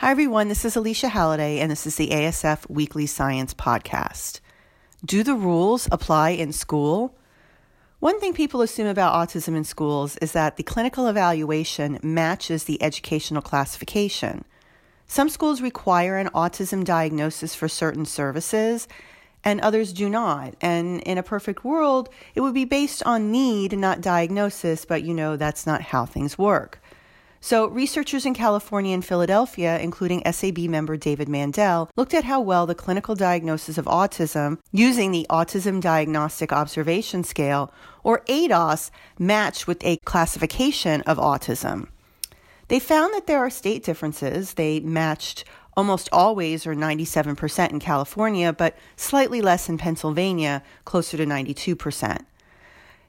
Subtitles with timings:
[0.00, 0.48] Hi, everyone.
[0.48, 4.40] This is Alycia Halladay, and this is the ASF Weekly Science Podcast.
[5.04, 7.18] Do the rules apply in school?
[7.98, 12.82] One thing people assume about autism in schools is that the clinical evaluation matches the
[12.82, 14.46] educational classification.
[15.06, 18.88] Some schools require an autism diagnosis for certain services,
[19.44, 20.54] and others do not.
[20.62, 25.12] And in a perfect world, it would be based on need, not diagnosis, but you
[25.12, 26.80] know that's not how things work.
[27.42, 32.66] So, researchers in California and Philadelphia, including SAB member David Mandell, looked at how well
[32.66, 37.72] the clinical diagnosis of autism using the Autism Diagnostic Observation Scale,
[38.04, 41.88] or ADOS, matched with a classification of autism.
[42.68, 44.54] They found that there are state differences.
[44.54, 45.44] They matched
[45.78, 52.18] almost always, or 97% in California, but slightly less in Pennsylvania, closer to 92%.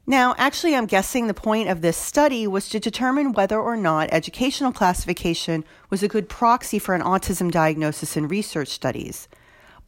[0.07, 4.09] Now, actually, I'm guessing the point of this study was to determine whether or not
[4.11, 9.27] educational classification was a good proxy for an autism diagnosis in research studies.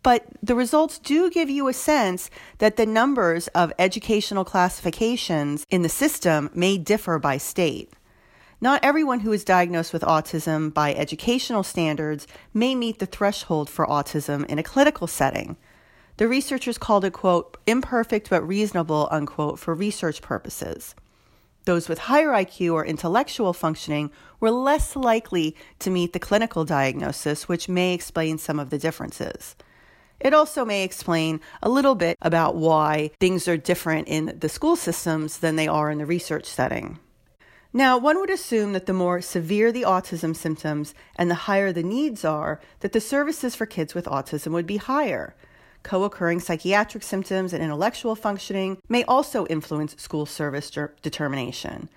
[0.04, 5.82] But the results do give you a sense that the numbers of educational classifications in
[5.82, 7.92] the system may differ by state.
[8.62, 13.88] Not everyone who is diagnosed with autism by educational standards may meet the threshold for
[13.88, 15.58] autism in a clinical setting.
[16.18, 20.96] The researchers called it, quote, imperfect but reasonable, unquote, for research purposes.
[21.66, 27.48] Those with higher IQ or intellectual functioning were less likely to meet the clinical diagnosis,
[27.48, 29.56] which may explain some of the differences.
[30.20, 34.76] It also may explain a little bit about why things are different in the school
[34.76, 37.00] systems than they are in the research setting.
[37.74, 41.82] Now, one would assume that the more severe the autism symptoms and the higher the
[41.82, 45.36] needs are, that the services for kids with autism would be higher.
[45.84, 51.90] Co occurring psychiatric symptoms and intellectual functioning may also influence school service de- determination.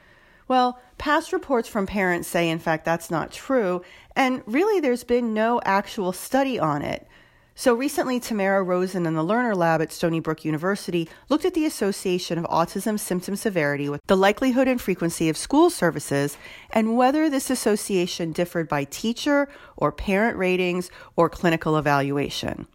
[0.49, 3.83] Well, past reports from parents say, in fact, that's not true,
[4.15, 7.07] and really there's been no actual study on it.
[7.59, 11.65] So recently, Tamara Rosen and the Lerner Lab at Stony Brook University looked at the
[11.65, 16.37] association of autism symptom severity with the likelihood and frequency of school services
[16.71, 22.67] and whether this association differed by teacher or parent ratings or clinical evaluation.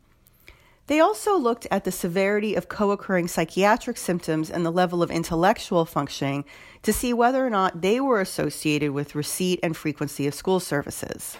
[0.91, 5.09] They also looked at the severity of co occurring psychiatric symptoms and the level of
[5.09, 6.43] intellectual functioning
[6.81, 11.37] to see whether or not they were associated with receipt and frequency of school services.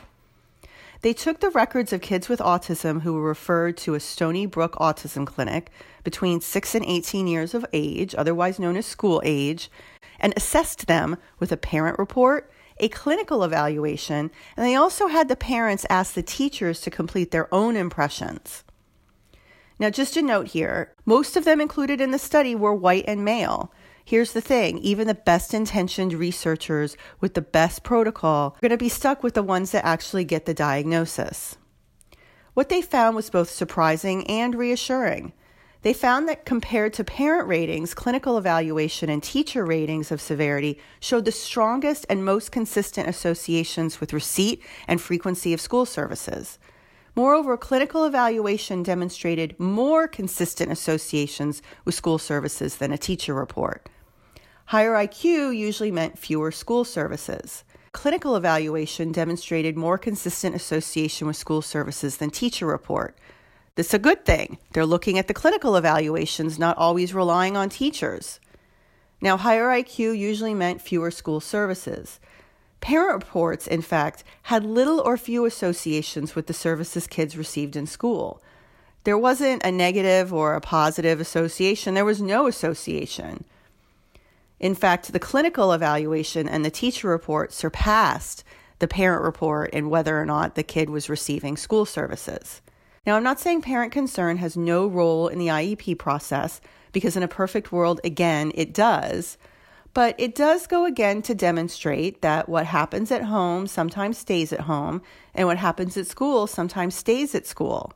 [1.02, 4.76] They took the records of kids with autism who were referred to a Stony Brook
[4.76, 5.70] Autism Clinic
[6.06, 9.70] between 6 and 18 years of age, otherwise known as school age,
[10.22, 15.36] and assessed them with a parent report, a clinical evaluation, and they also had the
[15.36, 18.64] parents ask the teachers to complete their own impressions.
[19.82, 23.26] Now, just a note here most of them included in the study were white and
[23.26, 23.74] male.
[24.06, 28.78] Here's the thing even the best intentioned researchers with the best protocol are going to
[28.78, 31.58] be stuck with the ones that actually get the diagnosis.
[32.54, 35.34] What they found was both surprising and reassuring.
[35.82, 41.26] They found that compared to parent ratings, clinical evaluation, and teacher ratings of severity showed
[41.26, 46.60] the strongest and most consistent associations with receipt and frequency of school services.
[47.16, 53.90] Moreover, clinical evaluation demonstrated more consistent associations with school services than a teacher report.
[54.66, 57.66] Higher IQ usually meant fewer school services.
[57.92, 63.18] Clinical evaluation demonstrated more consistent association with school services than teacher report.
[63.76, 64.58] This is a good thing.
[64.72, 68.40] They're looking at the clinical evaluations, not always relying on teachers.
[69.20, 72.22] Now, higher IQ usually meant fewer school services.
[72.82, 77.88] Parent reports, in fact, had little or few associations with the services kids received in
[77.88, 78.42] school.
[79.04, 83.46] There wasn't a negative or a positive association, there was no association.
[84.60, 88.44] In fact, the clinical evaluation and the teacher report surpassed
[88.80, 92.62] the parent report in whether or not the kid was receiving school services.
[93.06, 97.24] Now, I'm not saying parent concern has no role in the IEP process, because in
[97.24, 99.38] a perfect world, again, it does.
[99.94, 104.62] But it does go again to demonstrate that what happens at home sometimes stays at
[104.62, 105.02] home,
[105.34, 107.92] and what happens at school sometimes stays at school.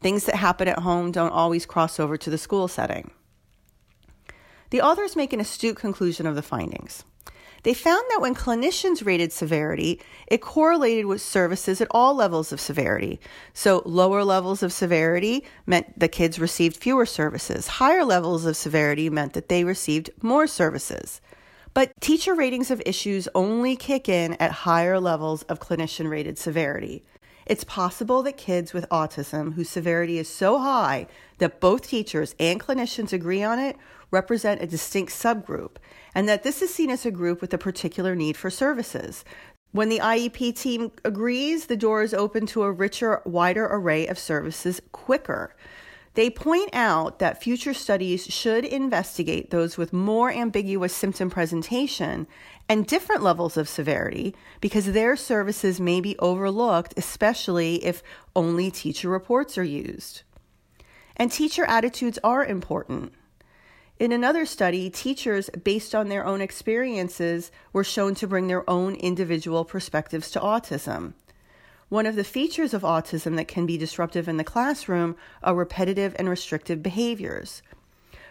[0.00, 3.10] Things that happen at home don't always cross over to the school setting.
[4.70, 7.04] The authors make an astute conclusion of the findings.
[7.62, 12.60] They found that when clinicians rated severity, it correlated with services at all levels of
[12.60, 13.20] severity.
[13.52, 17.66] So, lower levels of severity meant the kids received fewer services.
[17.66, 21.20] Higher levels of severity meant that they received more services.
[21.74, 27.04] But teacher ratings of issues only kick in at higher levels of clinician rated severity.
[27.46, 31.06] It's possible that kids with autism whose severity is so high
[31.38, 33.76] that both teachers and clinicians agree on it
[34.10, 35.76] represent a distinct subgroup,
[36.14, 39.24] and that this is seen as a group with a particular need for services.
[39.72, 44.18] When the IEP team agrees, the door is open to a richer, wider array of
[44.18, 45.54] services quicker.
[46.14, 52.26] They point out that future studies should investigate those with more ambiguous symptom presentation
[52.68, 58.02] and different levels of severity because their services may be overlooked, especially if
[58.34, 60.22] only teacher reports are used.
[61.16, 63.12] And teacher attitudes are important.
[64.00, 68.94] In another study, teachers, based on their own experiences, were shown to bring their own
[68.94, 71.12] individual perspectives to autism.
[71.90, 76.16] One of the features of autism that can be disruptive in the classroom are repetitive
[76.18, 77.60] and restrictive behaviors.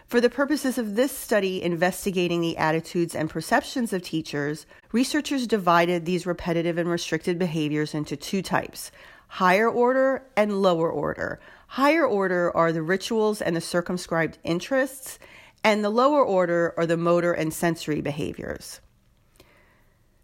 [0.08, 6.04] For the purposes of this study investigating the attitudes and perceptions of teachers, researchers divided
[6.04, 8.90] these repetitive and restricted behaviors into two types
[9.28, 11.38] higher order and lower order.
[11.68, 15.20] Higher order are the rituals and the circumscribed interests,
[15.62, 18.80] and the lower order are the motor and sensory behaviors.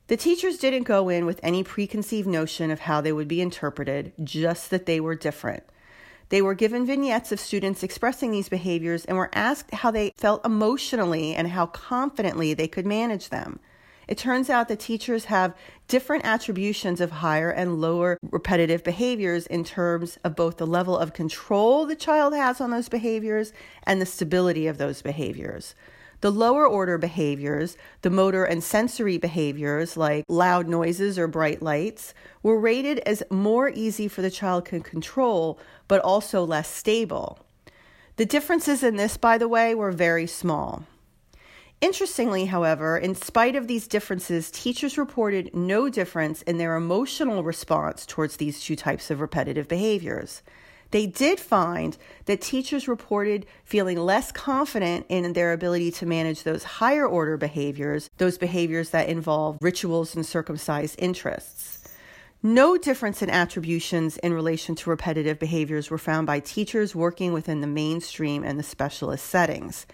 [0.08, 4.12] The teachers didn't go in with any preconceived notion of how they would be interpreted,
[4.22, 5.64] just that they were different.
[6.28, 10.44] They were given vignettes of students expressing these behaviors and were asked how they felt
[10.44, 13.60] emotionally and how confidently they could manage them.
[14.08, 15.54] It turns out that teachers have
[15.88, 21.12] different attributions of higher and lower repetitive behaviors in terms of both the level of
[21.12, 25.74] control the child has on those behaviors and the stability of those behaviors.
[26.20, 32.14] The lower order behaviors, the motor and sensory behaviors like loud noises or bright lights,
[32.42, 37.40] were rated as more easy for the child to control, but also less stable.
[38.16, 40.84] The differences in this, by the way, were very small.
[41.80, 48.06] Interestingly, however, in spite of these differences, teachers reported no difference in their emotional response
[48.06, 50.42] towards these two types of repetitive behaviors.
[50.90, 56.64] They did find that teachers reported feeling less confident in their ability to manage those
[56.64, 61.88] higher order behaviors, those behaviors that involve rituals and circumscribed interests.
[62.42, 67.60] No difference in attributions in relation to repetitive behaviors were found by teachers working within
[67.60, 69.86] the mainstream and the specialist settings.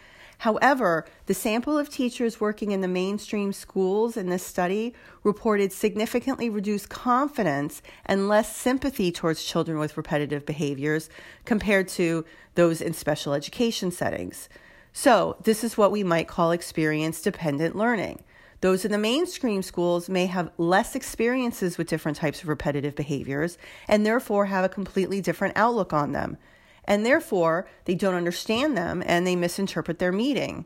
[0.43, 4.93] However, the sample of teachers working in the mainstream schools in this study
[5.23, 11.09] reported significantly reduced confidence and less sympathy towards children with repetitive behaviors
[11.45, 12.25] compared to
[12.57, 14.49] those in special education settings.
[14.93, 18.25] So, this is what we might call experience dependent learning.
[18.63, 23.59] Those in the mainstream schools may have less experiences with different types of repetitive behaviors
[23.87, 26.37] and therefore have a completely different outlook on them
[26.85, 30.65] and therefore they don't understand them and they misinterpret their meaning.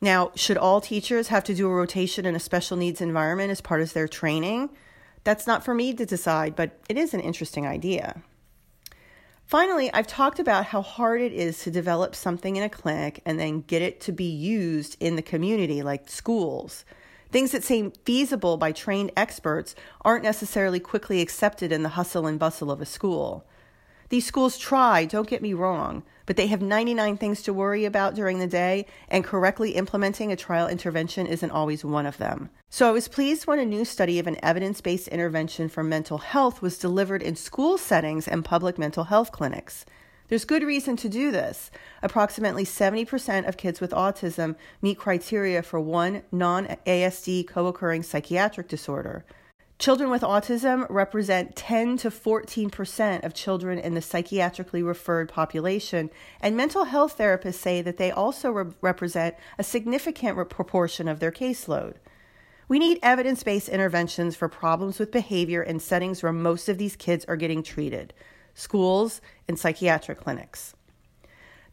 [0.00, 3.60] Now, should all teachers have to do a rotation in a special needs environment as
[3.60, 4.70] part of their training?
[5.24, 8.22] That's not for me to decide, but it is an interesting idea.
[9.44, 13.38] Finally, I've talked about how hard it is to develop something in a clinic and
[13.38, 16.84] then get it to be used in the community, like schools.
[17.32, 22.38] Things that seem feasible by trained experts aren't necessarily quickly accepted in the hustle and
[22.38, 23.44] bustle of a school.
[24.10, 28.16] These schools try, don't get me wrong, but they have 99 things to worry about
[28.16, 32.50] during the day, and correctly implementing a trial intervention isn't always one of them.
[32.68, 36.18] So I was pleased when a new study of an evidence based intervention for mental
[36.18, 39.86] health was delivered in school settings and public mental health clinics.
[40.26, 41.70] There's good reason to do this.
[42.02, 48.66] Approximately 70% of kids with autism meet criteria for one non ASD co occurring psychiatric
[48.66, 49.24] disorder.
[49.80, 56.10] Children with autism represent 10 to 14% of children in the psychiatrically referred population,
[56.42, 61.18] and mental health therapists say that they also re- represent a significant re- proportion of
[61.18, 61.94] their caseload.
[62.68, 66.94] We need evidence based interventions for problems with behavior in settings where most of these
[66.94, 68.12] kids are getting treated
[68.52, 70.74] schools and psychiatric clinics.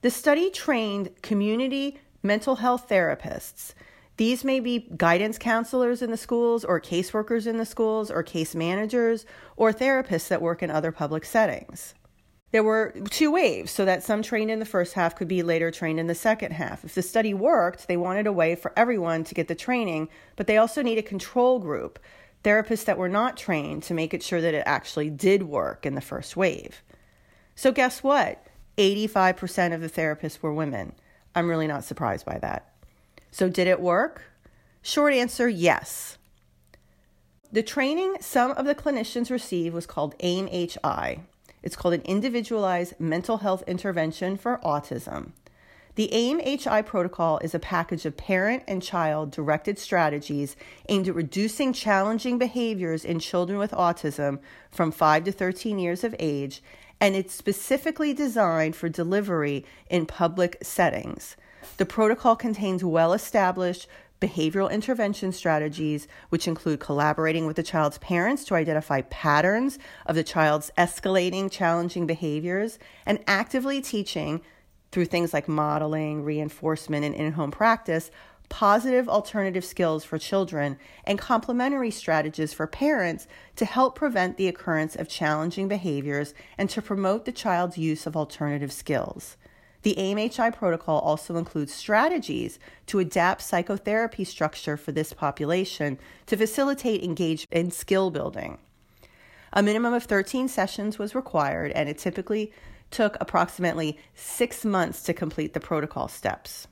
[0.02, 3.74] The study trained community mental health therapists
[4.18, 8.56] these may be guidance counselors in the schools, or caseworkers in the schools, or case
[8.56, 11.94] managers, or therapists that work in other public settings.
[12.52, 15.70] There were two waves, so that some trained in the first half could be later
[15.70, 16.84] trained in the second half.
[16.84, 20.48] If the study worked, they wanted a way for everyone to get the training, but
[20.48, 22.00] they also need a control group,
[22.44, 25.94] therapists that were not trained to make it sure that it actually did work in
[25.94, 26.82] the first wave.
[27.54, 28.48] So, guess what?
[28.78, 30.94] 85% of the therapists were women.
[31.36, 32.77] I'm really not surprised by that.
[33.32, 34.24] So, did it work?
[34.82, 36.18] Short answer yes.
[37.52, 41.22] The training some of the clinicians receive was called AIM-HI.
[41.64, 45.32] It's called an Individualized Mental Health Intervention for Autism.
[45.96, 50.56] The AIM-HI protocol is a package of parent and child directed strategies
[50.90, 56.16] aimed at reducing challenging behaviors in children with autism from 5 to 13 years of
[56.20, 56.62] age,
[57.02, 61.36] and it's specifically designed for delivery in public settings.
[61.76, 63.88] The protocol contains well established
[64.22, 70.24] behavioral intervention strategies, which include collaborating with the child's parents to identify patterns of the
[70.24, 74.42] child's escalating, challenging behaviors, and actively teaching
[74.92, 78.10] through things like modeling, reinforcement, and in home practice
[78.50, 84.96] positive alternative skills for children and complementary strategies for parents to help prevent the occurrence
[84.96, 89.38] of challenging behaviors and to promote the child's use of alternative skills.
[89.88, 97.06] The AIM-HI protocol also includes strategies to adapt psychotherapy structure for this population to facilitate
[97.06, 98.58] engagement and skill building.
[99.54, 102.52] A minimum of 13 sessions was required, and it typically
[102.92, 106.68] took approximately six months to complete the protocol steps.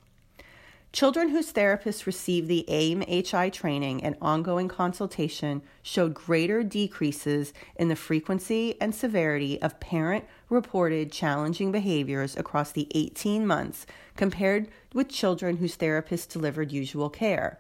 [0.96, 7.90] Children whose therapists received the AIM HI training and ongoing consultation showed greater decreases in
[7.90, 13.86] the frequency and severity of parent reported challenging behaviors across the 18 months
[14.16, 17.60] compared with children whose therapists delivered usual care.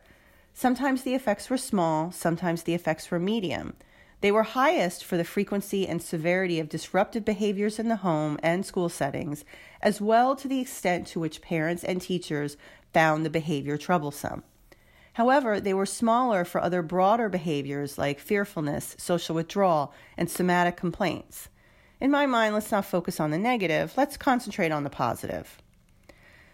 [0.53, 3.73] Sometimes the effects were small, sometimes the effects were medium.
[4.21, 8.65] They were highest for the frequency and severity of disruptive behaviors in the home and
[8.65, 9.45] school settings,
[9.81, 12.57] as well to the extent to which parents and teachers
[12.93, 14.43] found the behavior troublesome.
[15.13, 21.49] However, they were smaller for other broader behaviors like fearfulness, social withdrawal, and somatic complaints.
[22.01, 25.57] In my mind, let's not focus on the negative, let's concentrate on the positive.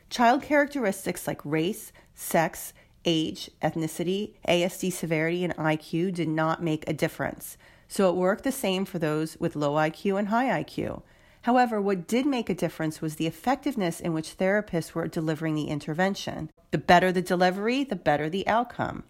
[0.10, 2.74] Child characteristics like race, sex,
[3.06, 8.52] age, ethnicity, ASD severity, and IQ did not make a difference, so it worked the
[8.52, 11.02] same for those with low IQ and high IQ.
[11.44, 15.70] However, what did make a difference was the effectiveness in which therapists were delivering the
[15.70, 16.52] intervention.
[16.70, 19.04] The better the delivery, the better the outcome.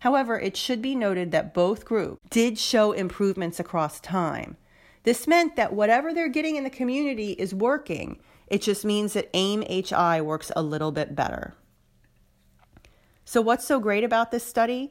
[0.00, 4.56] However, it should be noted that both groups did show improvements across time.
[5.04, 8.18] This meant that whatever they're getting in the community is working.
[8.46, 11.54] It just means that AIM HI works a little bit better.
[13.32, 14.90] So, what's so great about this study?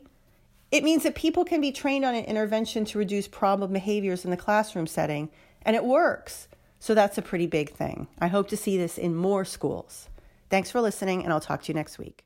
[0.71, 4.31] It means that people can be trained on an intervention to reduce problem behaviors in
[4.31, 5.29] the classroom setting,
[5.61, 6.47] and it works.
[6.79, 8.07] So that's a pretty big thing.
[8.17, 10.09] I hope to see this in more schools.
[10.49, 12.23] Thanks for listening, and I'll talk to you next week.